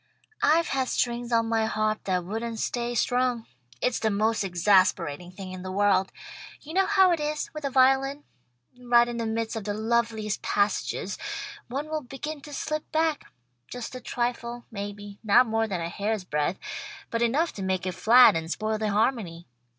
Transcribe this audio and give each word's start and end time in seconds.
"I've 0.41 0.69
had 0.69 0.87
strings 0.89 1.31
on 1.31 1.47
my 1.47 1.67
harp 1.67 2.05
that 2.05 2.25
wouldn't 2.25 2.57
stay 2.59 2.95
strung. 2.95 3.45
It's 3.83 3.99
the 3.99 4.09
most 4.09 4.43
exasperating 4.43 5.31
thing 5.31 5.51
in 5.51 5.61
the 5.61 5.71
world. 5.71 6.11
You 6.59 6.73
know 6.73 6.87
how 6.87 7.11
it 7.11 7.19
is, 7.19 7.51
with 7.53 7.65
a 7.65 7.69
violin. 7.69 8.23
Right 8.75 9.07
in 9.07 9.17
the 9.17 9.27
midst 9.27 9.55
of 9.55 9.63
the 9.63 9.75
loveliest 9.75 10.41
passages 10.41 11.19
one 11.67 11.87
will 11.87 12.01
begin 12.01 12.41
to 12.41 12.51
slip 12.51 12.91
back 12.91 13.25
just 13.67 13.93
a 13.93 14.01
trifle, 14.01 14.65
maybe, 14.71 15.19
not 15.23 15.45
more 15.45 15.67
than 15.67 15.81
a 15.81 15.89
hair's 15.89 16.23
breadth, 16.23 16.57
but 17.11 17.21
enough 17.21 17.53
to 17.53 17.61
make 17.61 17.85
it 17.85 17.91
flat 17.93 18.35
and 18.35 18.49
spoil 18.49 18.79
the 18.79 18.89
harmony. 18.89 19.45